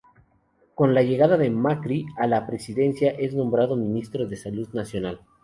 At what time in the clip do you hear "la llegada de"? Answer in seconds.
0.95-1.51